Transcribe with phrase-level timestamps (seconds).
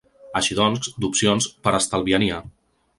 [0.39, 2.45] Així doncs, d’opcions per a estalviar n’hi ha.